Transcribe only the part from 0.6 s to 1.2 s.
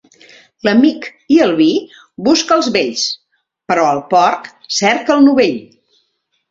L'amic